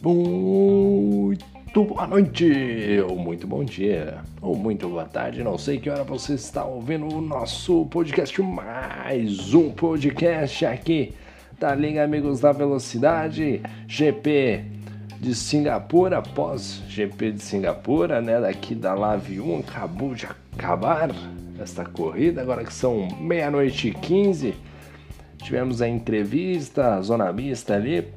[0.00, 6.04] Muito boa noite, ou muito bom dia, ou muito boa tarde, não sei que hora
[6.04, 11.14] você está ouvindo o nosso podcast, mais um podcast aqui
[11.58, 14.64] da Liga Amigos da Velocidade, GP
[15.20, 21.10] de Singapura, após GP de Singapura, né, daqui da Live 1, acabou de acabar
[21.58, 24.54] esta corrida, agora que são meia-noite e 15,
[25.38, 28.08] tivemos a entrevista, a zona mista ali,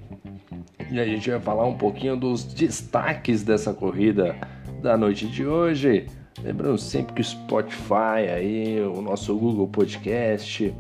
[0.90, 4.36] e a gente vai falar um pouquinho dos destaques dessa corrida
[4.81, 6.05] da noite de hoje.
[6.42, 10.73] Lembrando sempre que o Spotify, aí, o nosso Google Podcast,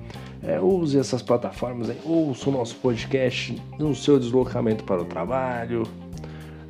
[0.43, 5.83] é, use essas plataformas, aí, ouça o nosso podcast no seu deslocamento para o trabalho,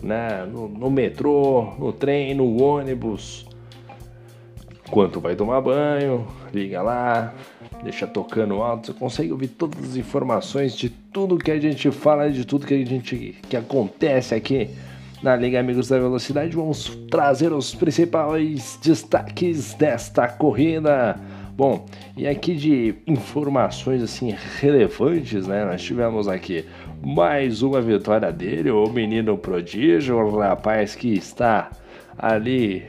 [0.02, 3.47] né, no, no metrô, no trem, no ônibus.
[4.88, 7.34] Enquanto vai tomar banho, liga lá,
[7.84, 12.31] deixa tocando alto, você consegue ouvir todas as informações de tudo que a gente fala,
[12.31, 14.70] de tudo que a gente que acontece aqui
[15.22, 16.56] na Liga Amigos da Velocidade.
[16.56, 21.19] Vamos trazer os principais destaques desta corrida.
[21.58, 25.66] Bom, e aqui de informações assim relevantes, né?
[25.66, 26.64] Nós tivemos aqui
[27.03, 31.72] mais uma vitória dele, o menino prodígio, o rapaz que está
[32.17, 32.86] ali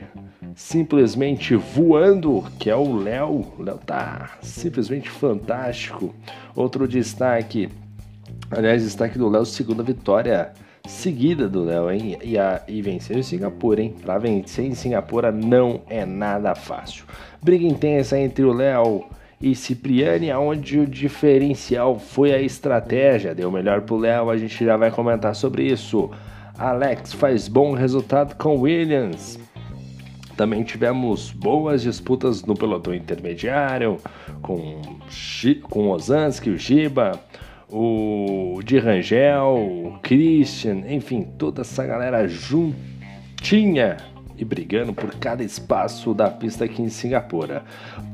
[0.59, 3.45] simplesmente voando, que é o Léo.
[3.57, 6.13] Léo tá simplesmente fantástico.
[6.53, 7.69] Outro destaque,
[8.51, 10.51] aliás, destaque do Léo, segunda vitória
[10.85, 12.17] seguida do Léo, hein?
[12.21, 13.95] E, a, e vencer em Singapura, hein?
[14.01, 17.05] Para vencer em Singapura não é nada fácil.
[17.41, 19.05] Briga intensa entre o Léo
[19.41, 23.33] e Cipriani, onde o diferencial foi a estratégia.
[23.33, 26.11] Deu melhor pro Léo, a gente já vai comentar sobre isso.
[26.57, 29.39] Alex faz bom resultado com Williams.
[30.39, 33.97] Também tivemos boas disputas no pelotão intermediário,
[34.41, 34.79] com,
[35.63, 37.19] com Ozanski, o Giba,
[37.69, 43.97] o Di Rangel, o Christian, enfim, toda essa galera juntinha
[44.37, 47.65] e brigando por cada espaço da pista aqui em Singapura.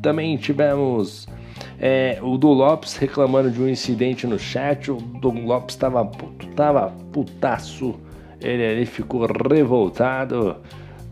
[0.01, 1.27] Também tivemos
[1.79, 4.89] é, o Du Lopes reclamando de um incidente no chat.
[4.89, 7.94] O Du Lopes estava puto, tava putaço.
[8.41, 10.55] Ele, ele ficou revoltado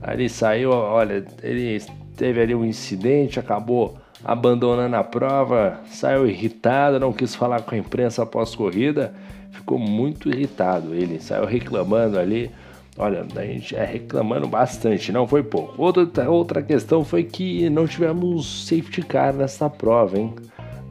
[0.04, 1.82] Ali saiu, olha, ele
[2.18, 7.78] teve ali um incidente, acabou abandonando a prova, saiu irritado, não quis falar com a
[7.78, 9.14] imprensa após corrida,
[9.52, 10.94] ficou muito irritado.
[10.94, 12.52] Ele saiu reclamando ali.
[12.98, 15.82] Olha, a gente é reclamando bastante, não foi pouco.
[15.82, 20.36] Outra, outra questão foi que não tivemos safety car nessa prova, hein?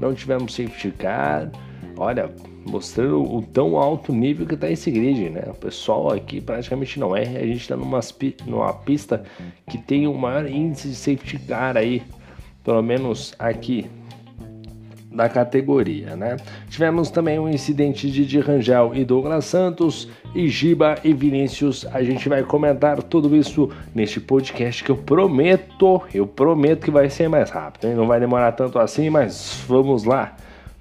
[0.01, 1.49] Não tivemos safety car.
[2.03, 2.29] Olha,
[2.67, 5.45] mostrando o tão alto nível que está esse grid, né?
[5.47, 7.23] O pessoal aqui praticamente não é.
[7.23, 8.01] A gente está numa,
[8.45, 9.23] numa pista
[9.71, 12.03] que tem o maior índice de safety car aí,
[12.65, 13.87] pelo menos aqui
[15.13, 16.39] da categoria, né?
[16.69, 21.87] Tivemos também um incidente de Di Rangel e Douglas Santos, e Giba e Vinícius.
[21.87, 27.09] A gente vai comentar tudo isso neste podcast que eu prometo, eu prometo que vai
[27.09, 27.95] ser mais rápido, hein?
[27.95, 30.35] Não vai demorar tanto assim, mas vamos lá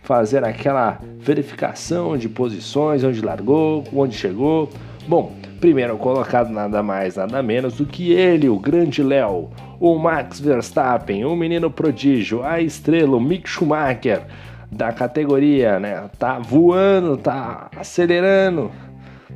[0.04, 4.70] fazer aquela verificação de posições, onde largou, onde chegou.
[5.08, 10.40] Bom, primeiro colocado nada mais, nada menos do que ele, o grande Léo, o Max
[10.40, 14.24] Verstappen, o menino prodígio, a estrela, o Mick Schumacher
[14.72, 16.10] da categoria, né?
[16.18, 18.72] Tá voando, tá acelerando,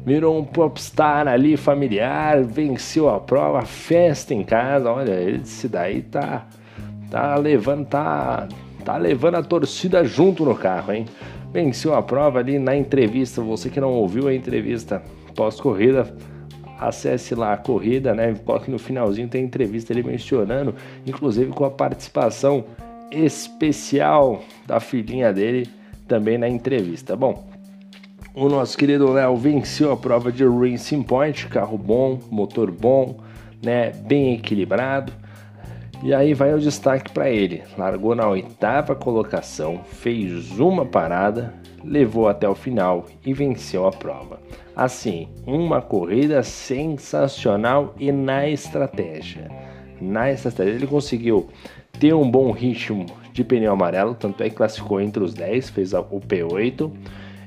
[0.06, 4.90] virou um popstar ali familiar, venceu a prova, festa em casa.
[4.90, 6.46] Olha, esse daí tá,
[7.12, 8.48] tá levando, tá
[8.86, 11.06] tá levando a torcida junto no carro, hein?
[11.52, 13.42] Venceu a prova ali na entrevista.
[13.42, 15.02] Você que não ouviu a entrevista
[15.36, 16.16] pós-corrida,
[16.80, 18.36] acesse lá a corrida, né?
[18.46, 20.76] Coloque no finalzinho, tem entrevista ele mencionando,
[21.06, 22.66] inclusive com a participação
[23.12, 25.68] especial da filhinha dele
[26.08, 27.16] também na entrevista.
[27.16, 27.48] Bom,
[28.36, 33.18] o nosso querido Léo venceu a prova de Racing Point, carro bom, motor bom,
[33.64, 33.92] né?
[34.06, 35.25] Bem equilibrado
[36.04, 37.64] e aí vai o destaque para ele.
[37.78, 41.54] Largou na oitava colocação, fez uma parada,
[41.84, 44.40] levou até o final e venceu a prova.
[44.76, 49.50] Assim, uma corrida sensacional e na estratégia.
[50.02, 51.48] Na estratégia, ele conseguiu
[52.00, 55.94] ter um bom ritmo de pneu amarelo, tanto é que classificou entre os 10, fez
[55.94, 56.92] o P8.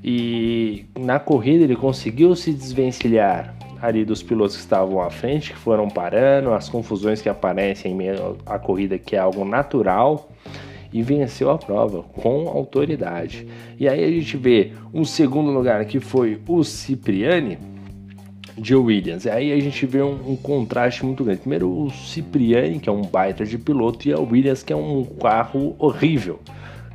[0.02, 5.58] E na corrida ele conseguiu se desvencilhar ali dos pilotos que estavam à frente, que
[5.58, 10.30] foram parando, as confusões que aparecem em meio à corrida, que é algo natural,
[10.92, 13.46] e venceu a prova com autoridade.
[13.78, 17.58] E aí a gente vê um segundo lugar que foi o Cipriani
[18.56, 19.25] de Williams.
[19.25, 21.40] E aí a gente vê um, um contraste muito grande.
[21.40, 25.04] Primeiro o Cipriani, que é um baita de piloto, e a Williams, que é um
[25.04, 26.40] carro horrível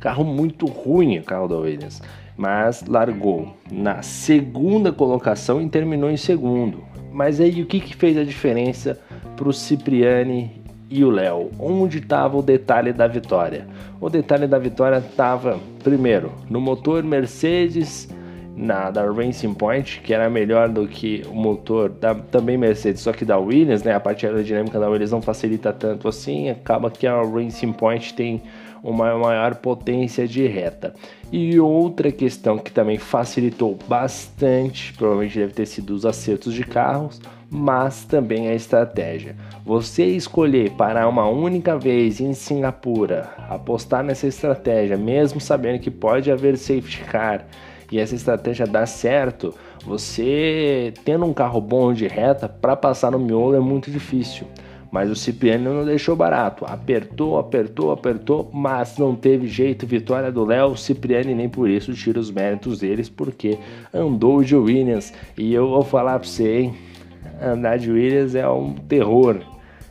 [0.04, 2.02] Carro muito ruim o carro da Williams,
[2.36, 6.82] mas largou na segunda colocação e terminou em segundo.
[7.12, 8.98] Mas aí o que, que fez a diferença
[9.36, 11.50] para o Cipriani e o Léo?
[11.58, 13.66] Onde estava o detalhe da vitória?
[14.00, 18.08] O detalhe da vitória estava, primeiro, no motor Mercedes
[18.56, 23.12] na da Racing Point, que era melhor do que o motor da também Mercedes, só
[23.12, 23.94] que da Williams, né?
[23.94, 28.42] A parte aerodinâmica da Williams não facilita tanto assim, acaba que a Racing Point tem
[28.84, 30.94] uma maior potência de reta.
[31.32, 37.20] E outra questão que também facilitou bastante, provavelmente deve ter sido os acertos de carros,
[37.50, 39.34] mas também a estratégia.
[39.64, 46.30] Você escolher parar uma única vez em Singapura, apostar nessa estratégia, mesmo sabendo que pode
[46.30, 47.46] haver safety car
[47.90, 49.54] e essa estratégia dá certo,
[49.84, 54.46] você tendo um carro bom de reta para passar no miolo é muito difícil.
[54.94, 59.84] Mas o Cipriani não deixou barato, apertou, apertou, apertou, mas não teve jeito.
[59.84, 63.58] Vitória do Léo, Cipriani nem por isso tira os méritos deles, porque
[63.92, 65.12] andou de Williams.
[65.36, 66.74] E eu vou falar para você, hein?
[67.42, 69.40] Andar de Williams é um terror.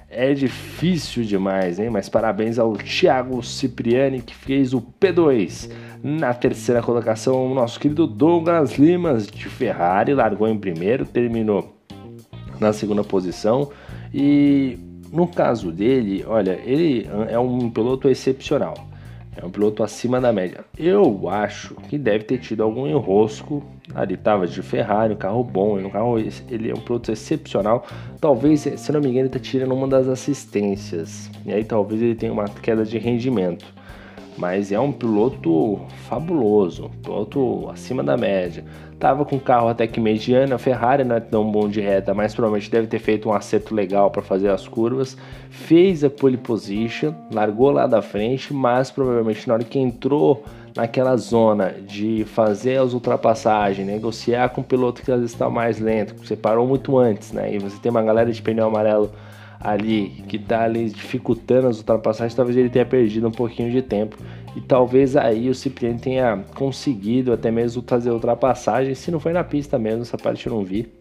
[0.10, 1.90] É difícil demais, hein?
[1.90, 5.70] Mas parabéns ao Thiago Cipriani que fez o P2.
[6.02, 11.76] Na terceira colocação, o nosso querido Douglas Limas de Ferrari largou em primeiro, terminou
[12.58, 13.70] na segunda posição
[14.14, 14.78] e
[15.14, 18.74] no caso dele, olha, ele é um piloto excepcional.
[19.38, 20.66] É um piloto acima da média.
[20.76, 23.64] Eu acho que deve ter tido algum enrosco.
[23.94, 27.86] Ali estava de Ferrari, um carro bom, um carro, ele é um piloto excepcional.
[28.20, 31.30] Talvez, se não me engano, ele está tirando uma das assistências.
[31.46, 33.66] E aí talvez ele tenha uma queda de rendimento
[34.38, 38.66] mas é um piloto fabuloso, piloto acima da média.
[39.04, 42.34] Tava com carro até que mediano, a Ferrari não é tão bom de reta, mas
[42.34, 45.18] provavelmente deve ter feito um acerto legal para fazer as curvas.
[45.50, 51.18] Fez a pole position, largou lá da frente, mas provavelmente na hora que entrou naquela
[51.18, 56.16] zona de fazer as ultrapassagens, negociar com o piloto que às vezes está mais lento,
[56.16, 57.54] você parou muito antes, né?
[57.54, 59.12] E você tem uma galera de pneu amarelo
[59.64, 64.18] ali que está ali dificultando as ultrapassagens, talvez ele tenha perdido um pouquinho de tempo
[64.56, 69.44] e talvez aí o Cipriani tenha conseguido até mesmo fazer ultrapassagem, se não foi na
[69.44, 70.92] pista mesmo, essa parte eu não vi.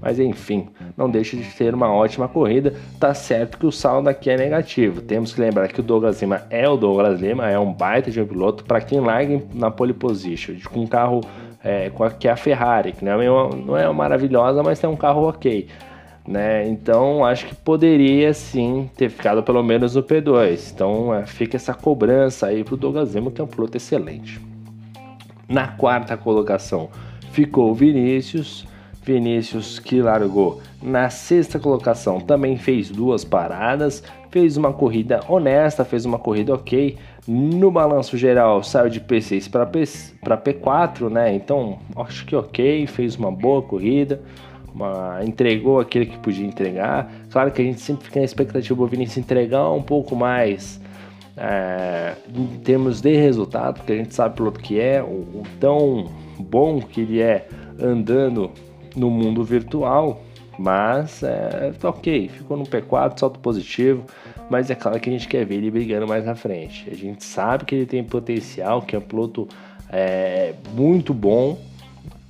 [0.00, 2.74] Mas enfim, não deixa de ter uma ótima corrida.
[2.98, 5.02] Tá certo que o saldo aqui é negativo.
[5.02, 8.20] Temos que lembrar que o Douglas Lima é o Douglas Lima, é um baita de
[8.20, 8.64] um piloto.
[8.64, 11.20] Para quem larga na pole position, com um carro
[11.62, 14.96] é, que é a Ferrari, que não é, uma, não é maravilhosa, mas tem um
[14.96, 15.68] carro ok
[16.30, 16.68] né?
[16.68, 20.70] Então acho que poderia sim ter ficado pelo menos no P2.
[20.72, 24.40] Então é, fica essa cobrança aí pro Douglas Lima, que é um piloto excelente.
[25.48, 26.88] Na quarta colocação
[27.32, 28.64] ficou Vinícius.
[29.02, 36.04] Vinícius que largou na sexta colocação também fez duas paradas, fez uma corrida honesta, fez
[36.04, 36.96] uma corrida ok.
[37.26, 41.34] No balanço geral saiu de P6 para P4, né?
[41.34, 44.22] Então acho que ok, fez uma boa corrida
[44.74, 47.10] uma, entregou aquilo que podia entregar.
[47.30, 50.80] Claro que a gente sempre fica na expectativa do Vinícius entregar um pouco mais
[51.36, 56.10] é, em termos de resultado, porque a gente sabe pelo que é, o, o, tão
[56.38, 57.48] bom que ele é
[57.80, 58.50] andando
[58.94, 60.22] no mundo virtual.
[60.58, 64.04] Mas é, tá ok, ficou no P4, salto positivo.
[64.50, 66.86] Mas é claro que a gente quer ver ele brigando mais na frente.
[66.90, 69.48] A gente sabe que ele tem potencial, que é um piloto
[69.90, 71.56] é, muito bom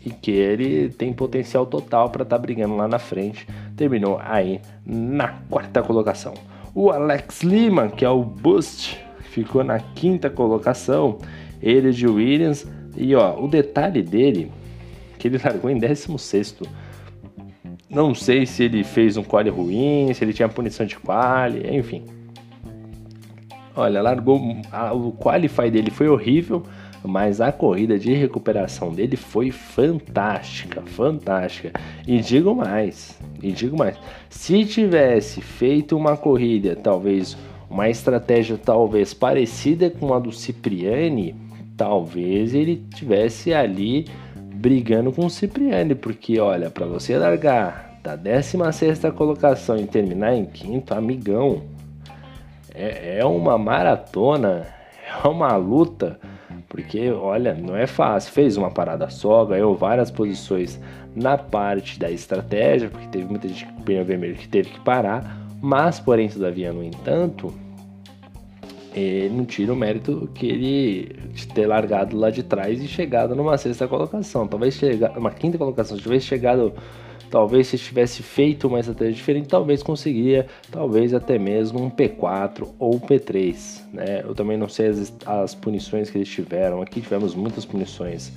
[0.04, 3.46] e que ele tem potencial total para estar tá brigando lá na frente.
[3.76, 6.34] Terminou aí na quarta colocação.
[6.74, 11.18] O Alex Lima, que é o Boost, ficou na quinta colocação.
[11.62, 12.66] Ele de Williams.
[12.96, 14.50] E ó, o detalhe dele,
[15.18, 16.56] que ele largou em 16.
[17.88, 22.04] Não sei se ele fez um quali ruim, se ele tinha punição de quali, enfim.
[23.76, 24.40] Olha, largou.
[24.92, 26.62] o qualify dele foi horrível
[27.02, 31.72] mas a corrida de recuperação dele foi fantástica, fantástica.
[32.06, 33.96] E digo mais, e digo mais,
[34.28, 37.36] se tivesse feito uma corrida, talvez
[37.68, 41.34] uma estratégia talvez parecida com a do Cipriani,
[41.76, 49.00] talvez ele tivesse ali brigando com o Cipriani, porque olha, para você largar da 16
[49.16, 51.62] colocação e terminar em quinto, amigão,
[52.74, 54.66] é, é uma maratona,
[55.06, 56.18] é uma luta
[56.70, 58.32] porque, olha, não é fácil.
[58.32, 60.80] Fez uma parada só, ganhou várias posições
[61.16, 65.36] na parte da estratégia, porque teve muita gente com pneu vermelho que teve que parar.
[65.60, 67.52] Mas, porém, todavia, no entanto,
[69.32, 73.58] não tira o mérito que ele de ter largado lá de trás e chegado numa
[73.58, 74.46] sexta colocação.
[74.46, 76.72] Talvez chegado, uma quinta colocação, talvez chegado
[77.30, 82.96] Talvez se tivesse feito uma estratégia diferente, talvez conseguiria, talvez até mesmo um P4 ou
[82.96, 83.82] um P3.
[83.92, 84.22] Né?
[84.24, 86.82] Eu também não sei as, as punições que eles tiveram.
[86.82, 88.32] Aqui tivemos muitas punições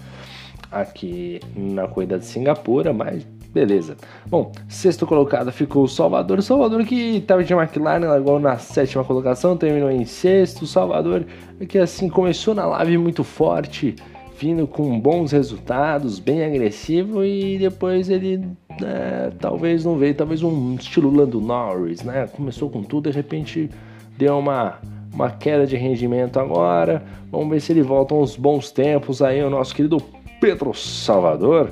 [0.72, 3.24] aqui na corrida de Singapura, mas
[3.54, 3.96] beleza.
[4.26, 6.42] Bom, sexto colocado ficou o Salvador.
[6.42, 10.66] Salvador que estava de McLaren, largou na sétima colocação, terminou em sexto.
[10.66, 11.26] Salvador
[11.70, 13.96] que assim começou na live muito forte,
[14.38, 18.44] vindo com bons resultados, bem agressivo e depois ele
[18.82, 22.28] é, talvez não veio, talvez um estilo Lando Norris, né?
[22.28, 23.70] Começou com tudo, de repente
[24.18, 24.80] deu uma
[25.14, 27.04] uma queda de rendimento agora.
[27.32, 29.98] Vamos ver se ele volta uns bons tempos aí o nosso querido
[30.42, 31.72] Pedro Salvador.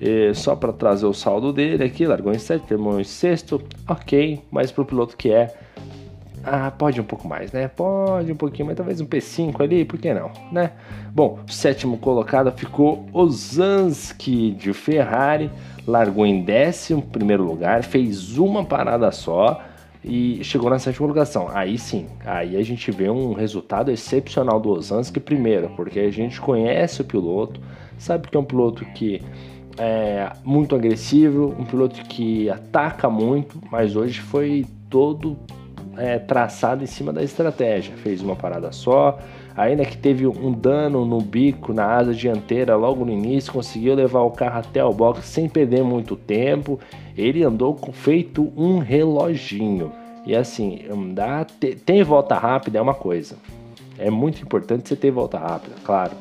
[0.00, 4.40] E só para trazer o saldo dele aqui, largou em sétimo, terminou em sexto, ok,
[4.50, 5.54] mas para o piloto que é,
[6.44, 7.68] ah, pode um pouco mais, né?
[7.68, 10.72] Pode um pouquinho, mas talvez um P5 ali, por que não, né?
[11.12, 15.50] Bom, sétimo colocado ficou Ozanski de Ferrari,
[15.86, 19.62] largou em décimo primeiro lugar, fez uma parada só
[20.04, 21.48] e chegou na sétima colocação.
[21.52, 26.40] Aí sim, aí a gente vê um resultado excepcional do Ozanski primeiro, porque a gente
[26.40, 27.60] conhece o piloto,
[27.98, 29.22] sabe que é um piloto que
[29.78, 35.38] é muito agressivo, um piloto que ataca muito, mas hoje foi todo
[35.96, 37.94] é, traçado em cima da estratégia.
[37.96, 39.18] Fez uma parada só,
[39.56, 44.22] ainda que teve um dano no bico, na asa dianteira logo no início, conseguiu levar
[44.22, 46.78] o carro até o box sem perder muito tempo.
[47.16, 49.92] Ele andou com, feito um reloginho.
[50.24, 51.46] E assim, andar,
[51.84, 53.36] tem volta rápida é uma coisa.
[53.98, 56.12] É muito importante você ter volta rápida, claro.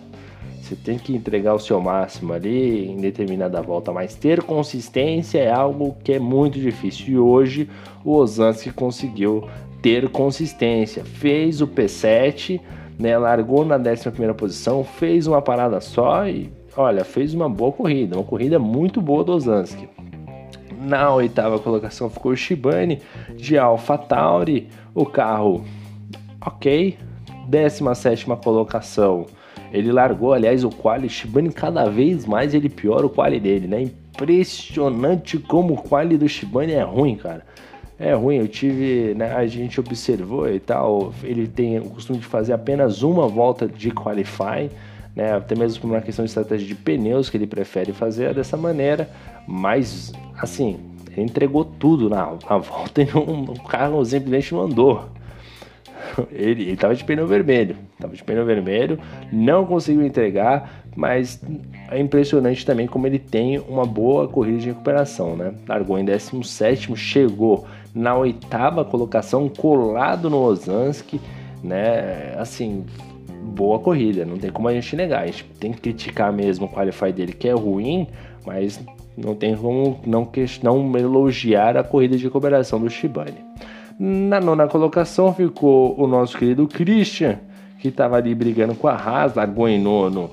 [0.71, 5.51] Você tem que entregar o seu máximo ali em determinada volta, mas ter consistência é
[5.51, 7.07] algo que é muito difícil.
[7.09, 7.69] E hoje
[8.05, 9.49] o Osansky conseguiu
[9.81, 11.03] ter consistência.
[11.03, 12.61] Fez o P7,
[12.97, 18.15] né, largou na 11 posição, fez uma parada só e, olha, fez uma boa corrida,
[18.15, 19.89] uma corrida muito boa do Osansky.
[20.79, 23.01] Na oitava colocação ficou o Shibane
[23.35, 25.65] de Alpha Tauri, o carro
[26.39, 26.97] ok.
[27.49, 29.25] 17 colocação
[29.71, 33.81] ele largou, aliás, o quali Shibane cada vez mais ele piora o quali dele, né?
[33.81, 37.45] Impressionante como o quali do Shibane é ruim, cara.
[37.97, 42.25] É ruim, eu tive, né, a gente observou e tal, ele tem o costume de
[42.25, 44.71] fazer apenas uma volta de qualify,
[45.15, 48.57] né, até mesmo por uma questão de estratégia de pneus que ele prefere fazer dessa
[48.57, 49.07] maneira,
[49.47, 50.79] mas assim,
[51.11, 55.05] ele entregou tudo na, na volta e não, o carro simplesmente não andou.
[56.31, 58.99] Ele, ele tava de pneu vermelho, tava de pneu vermelho,
[59.31, 61.41] não conseguiu entregar, mas
[61.89, 65.53] é impressionante também como ele tem uma boa corrida de recuperação, né?
[65.67, 71.19] Largou em 17, chegou na oitava colocação, colado no Ozanski,
[71.63, 72.33] né?
[72.37, 72.85] Assim,
[73.41, 75.23] boa corrida, não tem como a gente negar.
[75.23, 78.07] A gente tem que criticar mesmo o qualify dele, que é ruim,
[78.45, 78.79] mas
[79.17, 80.29] não tem como não,
[80.63, 83.50] não elogiar a corrida de recuperação do Shibane.
[84.03, 87.37] Na nona colocação ficou o nosso querido Christian,
[87.77, 90.31] que estava ali brigando com a Haas, largou em nono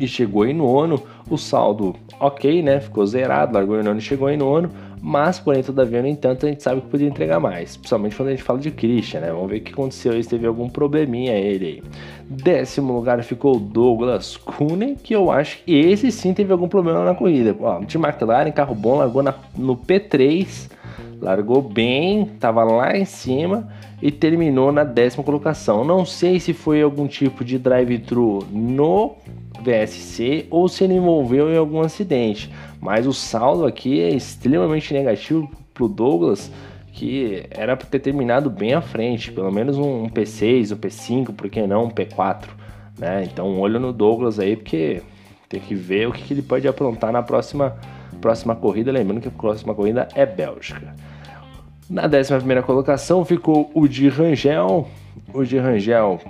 [0.00, 1.02] e chegou em nono.
[1.28, 2.80] O saldo ok, né?
[2.80, 4.70] Ficou zerado, largou em nono e chegou em nono.
[5.02, 7.76] Mas, porém, todavia, no entanto, a gente sabe que podia entregar mais.
[7.76, 9.30] Principalmente quando a gente fala de Christian, né?
[9.30, 10.22] Vamos ver o que aconteceu.
[10.22, 11.82] Se teve algum probleminha ele aí.
[12.24, 17.14] Décimo lugar ficou Douglas Kuhn, que eu acho que esse sim teve algum problema na
[17.14, 17.54] corrida.
[17.60, 20.74] Ó, de McLaren, carro bom, largou na, no P3
[21.20, 23.68] largou bem, estava lá em cima
[24.00, 25.84] e terminou na décima colocação.
[25.84, 29.16] Não sei se foi algum tipo de drive-thru no
[29.62, 35.50] VSC ou se ele envolveu em algum acidente, mas o saldo aqui é extremamente negativo
[35.72, 36.52] para o Douglas,
[36.92, 41.50] que era para ter terminado bem à frente, pelo menos um P6, um P5, por
[41.50, 42.44] que não um P4,
[42.98, 43.24] né?
[43.24, 45.02] Então, um olho no Douglas aí, porque
[45.48, 47.76] tem que ver o que, que ele pode aprontar na próxima
[48.16, 50.94] próxima corrida, lembrando que a próxima corrida é Bélgica.
[51.88, 54.88] Na 11 colocação ficou o de Rangel,
[55.32, 56.20] o de Rangel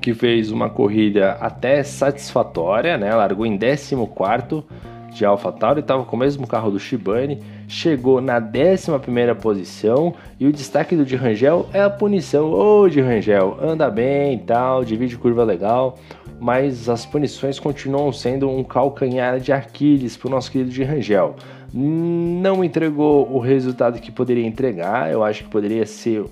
[0.00, 3.14] que fez uma corrida até satisfatória, né?
[3.14, 4.64] largou em 14
[5.12, 10.52] de AlphaTauri, estava com o mesmo carro do Shibane, chegou na 11 posição e o
[10.52, 12.50] destaque do de Rangel é a punição.
[12.50, 15.98] Ô oh, de Rangel, anda bem tal, divide curva legal,
[16.40, 21.36] mas as punições continuam sendo um calcanhar de Aquiles para o nosso querido de Rangel.
[21.72, 26.24] Não entregou o resultado que poderia entregar, eu acho que poderia ser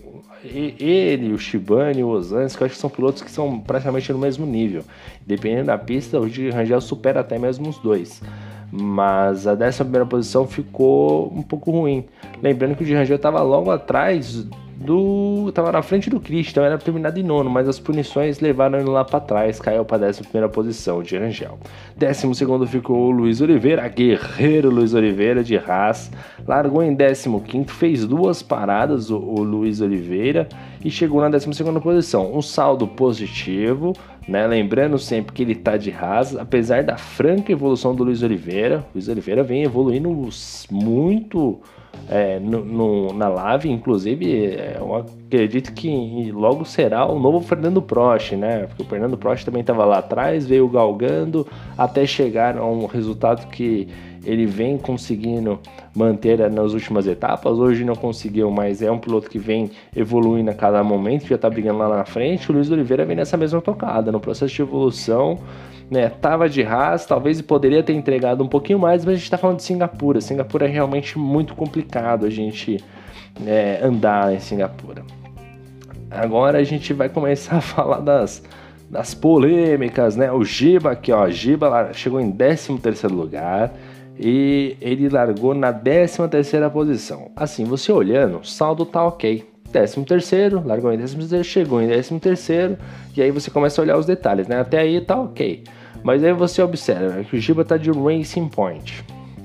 [0.44, 4.46] ele, o Shibane, o Ozanski, eu acho que são pilotos que são praticamente no mesmo
[4.46, 4.82] nível.
[5.26, 8.22] Dependendo da pista, o de Rangel supera até mesmo os dois.
[8.70, 12.04] Mas a décima primeira posição ficou um pouco ruim.
[12.42, 14.46] Lembrando que o de Rangel estava logo atrás
[14.76, 15.50] do.
[15.52, 19.04] Tava na frente do Christian, era terminado em nono, mas as punições levaram ele lá
[19.04, 21.58] para trás, caiu para a 11 posição de Rangel.
[21.96, 26.10] Décimo segundo ficou o Luiz Oliveira, guerreiro Luiz Oliveira de Haas,
[26.46, 30.48] largou em 15, fez duas paradas o, o Luiz Oliveira
[30.84, 31.48] e chegou na 12
[31.82, 32.36] posição.
[32.36, 33.92] Um saldo positivo,
[34.28, 34.46] né?
[34.46, 38.84] Lembrando sempre que ele está de Haas, apesar da franca evolução do Luiz Oliveira.
[38.94, 40.28] Luiz Oliveira vem evoluindo
[40.70, 41.60] muito
[42.08, 47.82] é, no, no, na Lave, inclusive, é, eu acredito que logo será o novo Fernando
[47.82, 48.66] Prost, né?
[48.66, 53.48] Porque o Fernando Prost também estava lá atrás, veio galgando até chegar a um resultado
[53.48, 53.88] que
[54.24, 55.58] ele vem conseguindo
[55.94, 57.58] manter nas últimas etapas.
[57.58, 61.48] Hoje não conseguiu, mas é um piloto que vem evoluindo a cada momento, já está
[61.48, 62.50] brigando lá na frente.
[62.50, 65.38] O Luiz Oliveira vem nessa mesma tocada, no processo de evolução
[65.90, 66.08] né?
[66.08, 69.58] Tava de Haas, talvez poderia ter entregado um pouquinho mais, mas a gente está falando
[69.58, 70.20] de Singapura.
[70.20, 72.82] Singapura é realmente muito complicado a gente
[73.46, 75.04] é, andar em Singapura.
[76.10, 78.42] Agora a gente vai começar a falar das,
[78.90, 80.30] das polêmicas, né?
[80.32, 83.72] O Giba aqui, ó, Giba chegou em 13 terceiro lugar
[84.18, 87.30] e ele largou na 13 terceira posição.
[87.36, 89.55] Assim, você olhando, o saldo tá ok.
[89.76, 92.78] 13 terceiro, largou em 13 terceiro, chegou em 13 terceiro,
[93.14, 94.58] e aí você começa a olhar os detalhes, né?
[94.58, 95.64] Até aí tá ok.
[96.02, 99.04] Mas aí você observa que o Giba tá de Racing Point.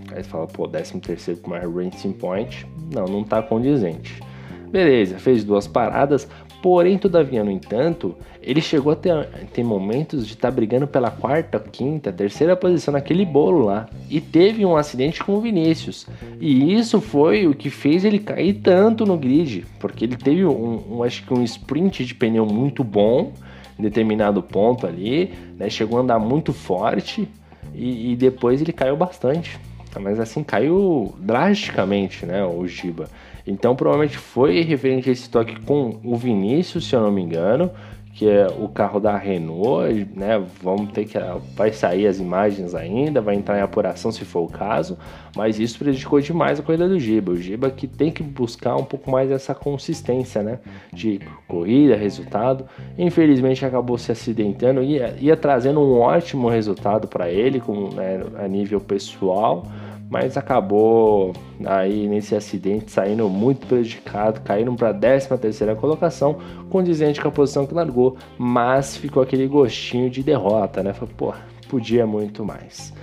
[0.10, 2.66] Aí você fala, pô, 13 terceiro com mais Racing Point.
[2.94, 4.24] Não, não tá condizente.
[4.70, 6.30] Beleza, fez duas paradas,
[6.62, 11.10] Porém, todavia, no entanto, ele chegou a ter, ter momentos de estar tá brigando pela
[11.10, 13.90] quarta, quinta, terceira posição naquele bolo lá.
[14.10, 16.08] E teve um acidente com o Vinícius.
[16.40, 19.66] E isso foi o que fez ele cair tanto no grid.
[19.80, 23.34] Porque ele teve um, um acho que um sprint de pneu muito bom
[23.80, 25.34] em determinado ponto ali.
[25.58, 25.68] Né?
[25.68, 27.28] Chegou a andar muito forte.
[27.74, 29.60] E, e depois ele caiu bastante.
[30.00, 32.46] Mas assim, caiu drasticamente, né?
[32.46, 33.10] O Giba.
[33.46, 37.72] Então provavelmente foi referente a esse toque com o Vinícius, se eu não me engano,
[38.14, 40.44] que é o carro da Renault, né?
[40.62, 41.18] Vamos ter que
[41.56, 44.98] vai sair as imagens ainda, vai entrar em apuração se for o caso,
[45.36, 47.32] mas isso prejudicou demais a corrida do Giba.
[47.32, 50.60] O Giba que tem que buscar um pouco mais essa consistência, né?
[50.92, 52.66] De corrida, resultado.
[52.98, 58.48] Infelizmente acabou se acidentando, ia, ia trazendo um ótimo resultado para ele, com, né, a
[58.48, 59.66] nível pessoal
[60.12, 61.32] mas acabou
[61.64, 66.38] aí nesse acidente saindo muito prejudicado, caindo para a 13 terceira colocação,
[66.70, 70.92] condizente com a posição que largou, mas ficou aquele gostinho de derrota, né?
[70.92, 71.34] Falei, pô,
[71.70, 72.94] podia muito mais.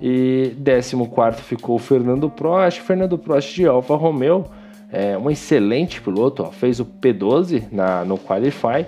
[0.00, 4.46] E 14 ficou o Fernando Prost, Fernando Prost de Alfa Romeo,
[4.90, 8.86] é, um excelente piloto, ó, fez o P12 na, no Qualify,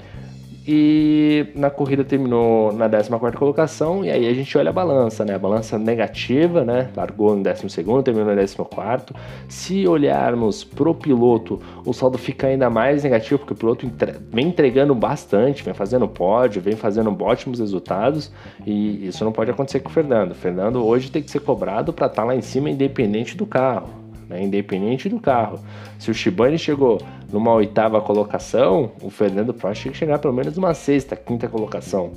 [0.67, 5.35] e na corrida terminou na 14 colocação, e aí a gente olha a balança, né?
[5.35, 6.91] A balança negativa, né?
[6.97, 9.07] Largou no 12, terminou no 14.
[9.49, 14.15] Se olharmos pro piloto, o saldo fica ainda mais negativo, porque o piloto entre...
[14.33, 18.33] vem entregando bastante, vem fazendo pódio, vem fazendo ótimos resultados,
[18.67, 20.33] e isso não pode acontecer com o Fernando.
[20.33, 23.47] O Fernando hoje tem que ser cobrado para estar tá lá em cima, independente do
[23.47, 25.61] carro né, independente do carro.
[25.99, 27.01] Se o Shibane chegou
[27.33, 32.13] numa oitava colocação, o Fernando Prost tem que chegar pelo menos uma sexta, quinta colocação.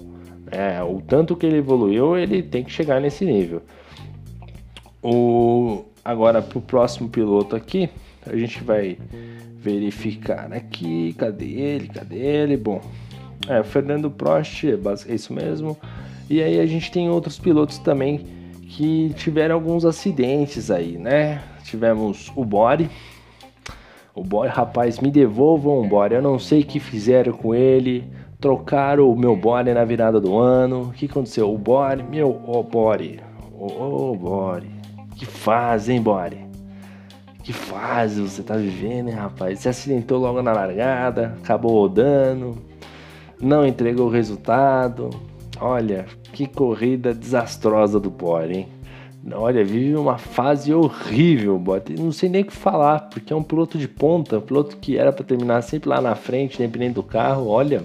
[0.51, 3.61] É, o tanto que ele evoluiu, ele tem que chegar nesse nível.
[5.01, 7.89] O, agora, para o próximo piloto aqui,
[8.25, 8.97] a gente vai
[9.57, 12.57] verificar aqui, cadê ele, cadê ele?
[12.57, 12.81] Bom,
[13.47, 15.77] é, o Fernando Prost, é isso mesmo.
[16.29, 18.25] E aí a gente tem outros pilotos também
[18.69, 21.41] que tiveram alguns acidentes aí, né?
[21.63, 22.89] Tivemos o Bore.
[24.13, 26.15] O Bore, rapaz, me devolvam o Bore.
[26.15, 28.11] Eu não sei o que fizeram com ele.
[28.39, 30.89] Trocaram o meu Bore na virada do ano.
[30.89, 31.53] O que aconteceu?
[31.53, 33.19] O Bore, meu, ô oh, Bore.
[33.53, 34.69] Ô oh, Bore.
[35.15, 36.49] Que fase, hein, Bore?
[37.43, 39.59] Que fase você tá vivendo, hein, rapaz?
[39.59, 42.57] Se acidentou logo na largada, acabou rodando,
[43.41, 45.09] não entregou o resultado.
[45.59, 48.67] Olha, que corrida desastrosa do Bore, hein?
[49.33, 51.93] Olha, vive uma fase horrível, Bota.
[51.93, 54.97] Não sei nem o que falar, porque é um piloto de ponta, um piloto que
[54.97, 57.47] era para terminar sempre lá na frente, independente do carro.
[57.47, 57.83] Olha,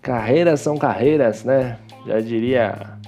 [0.00, 1.78] carreiras são carreiras, né?
[2.06, 2.98] Já diria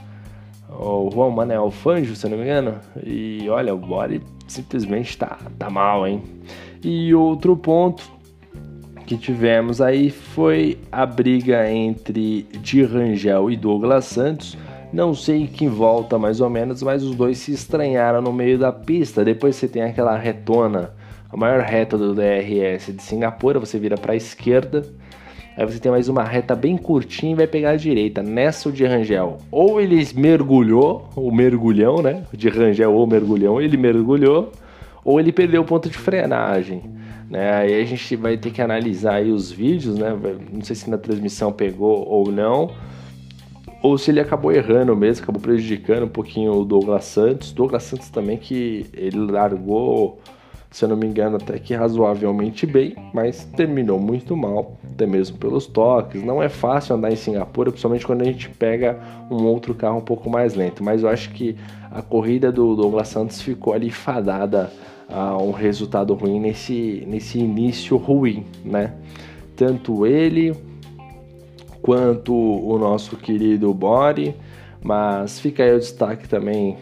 [0.69, 2.75] o Juan Manuel Fanjo, se não me engano.
[3.05, 6.23] E olha, o Bore simplesmente tá, tá mal, hein?
[6.83, 8.11] E outro ponto
[9.07, 14.57] que tivemos aí foi a briga entre Di Rangel e Douglas Santos
[14.93, 18.73] não sei quem volta mais ou menos, mas os dois se estranharam no meio da
[18.73, 19.25] pista.
[19.25, 20.93] Depois você tem aquela retona,
[21.31, 24.85] a maior reta do DRS de Singapura, você vira para a esquerda.
[25.57, 28.23] Aí você tem mais uma reta bem curtinha e vai pegar a direita.
[28.23, 32.25] Nessa o de Rangel, ou ele mergulhou, o mergulhão, né?
[32.33, 34.53] De Rangel ou mergulhão, ele mergulhou,
[35.05, 36.83] ou ele perdeu o ponto de frenagem.
[37.29, 37.53] Né?
[37.53, 40.17] Aí a gente vai ter que analisar aí os vídeos, né?
[40.53, 42.71] Não sei se na transmissão pegou ou não,
[43.83, 47.53] ou se ele acabou errando mesmo, acabou prejudicando um pouquinho o Douglas Santos.
[47.53, 50.21] Douglas Santos também que ele largou,
[50.71, 55.39] se eu não me engano, até que razoavelmente bem, mas terminou muito mal, até mesmo
[55.39, 56.23] pelos toques.
[56.23, 60.05] Não é fácil andar em Singapura, principalmente quando a gente pega um outro carro um
[60.05, 61.57] pouco mais lento, mas eu acho que
[61.91, 64.71] a corrida do Douglas Santos ficou ali fadada
[65.09, 68.93] a um resultado ruim nesse, nesse início ruim, né?
[69.57, 70.55] Tanto ele
[71.83, 74.35] quanto o nosso querido Bori,
[74.83, 76.79] mas fica aí o destaque também,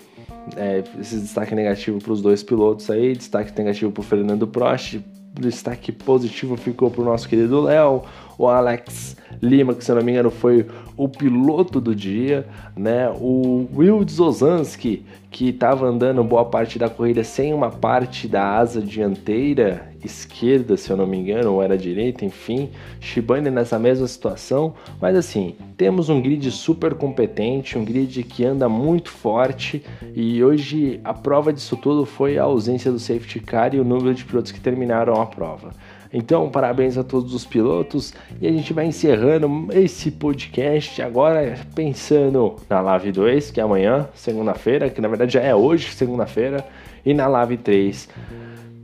[0.56, 5.00] é, esse destaque negativo para os dois pilotos aí, destaque negativo para o Fernando Prost,
[5.38, 8.02] destaque positivo ficou para o nosso querido Léo,
[8.36, 12.46] o Alex Lima, que se não me engano foi o piloto do dia,
[12.76, 13.08] né?
[13.08, 18.80] O Will Zozanski, que estava andando boa parte da corrida sem uma parte da asa
[18.80, 22.70] dianteira esquerda, se eu não me engano, ou era direita, enfim.
[23.00, 28.68] Shibane nessa mesma situação, mas assim, temos um grid super competente, um grid que anda
[28.68, 33.80] muito forte e hoje a prova disso tudo foi a ausência do safety car e
[33.80, 35.70] o número de pilotos que terminaram a prova.
[36.12, 42.56] Então, parabéns a todos os pilotos e a gente vai encerrando esse podcast agora pensando
[42.68, 46.64] na Live 2, que é amanhã, segunda-feira, que na verdade já é hoje, segunda-feira,
[47.04, 48.08] e na Live 3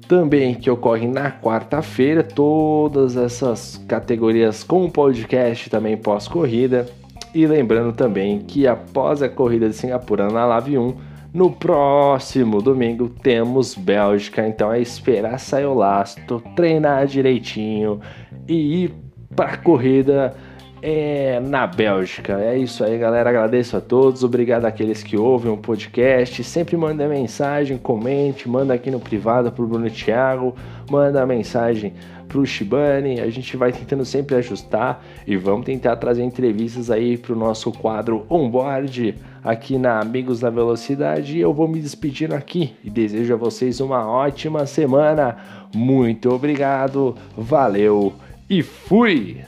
[0.07, 6.87] também que ocorre na quarta-feira, todas essas categorias com podcast também pós-corrida.
[7.35, 10.95] E lembrando também que após a corrida de Singapura na Live 1,
[11.35, 18.01] no próximo domingo temos Bélgica, então é esperar sair o lastro, treinar direitinho
[18.47, 18.95] e ir
[19.35, 20.33] para corrida
[20.81, 22.35] é, na Bélgica.
[22.35, 23.31] É isso aí, galera.
[23.31, 24.23] Agradeço a todos.
[24.23, 26.45] Obrigado àqueles que ouvem o podcast.
[26.45, 30.55] Sempre manda mensagem, comente, manda aqui no privado pro Bruno Thiago,
[30.89, 31.95] manda mensagem
[32.29, 33.21] pro Shibane.
[33.21, 38.25] A gente vai tentando sempre ajustar e vamos tentar trazer entrevistas aí pro nosso quadro
[38.31, 41.37] onboard aqui na Amigos da Velocidade.
[41.37, 45.37] E eu vou me despedindo aqui e desejo a vocês uma ótima semana.
[45.75, 48.15] Muito obrigado, valeu
[48.49, 49.45] e fui!